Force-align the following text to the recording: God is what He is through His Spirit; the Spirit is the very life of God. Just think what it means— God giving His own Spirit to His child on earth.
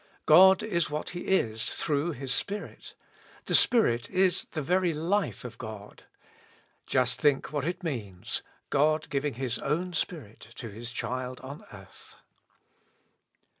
God 0.25 0.63
is 0.63 0.89
what 0.89 1.09
He 1.11 1.27
is 1.27 1.63
through 1.65 2.13
His 2.13 2.33
Spirit; 2.33 2.95
the 3.45 3.53
Spirit 3.53 4.09
is 4.09 4.45
the 4.53 4.61
very 4.63 4.93
life 4.93 5.45
of 5.45 5.59
God. 5.59 6.05
Just 6.87 7.21
think 7.21 7.53
what 7.53 7.67
it 7.67 7.83
means— 7.83 8.41
God 8.71 9.07
giving 9.11 9.35
His 9.35 9.59
own 9.59 9.93
Spirit 9.93 10.47
to 10.55 10.69
His 10.69 10.89
child 10.89 11.39
on 11.41 11.63
earth. 11.71 12.15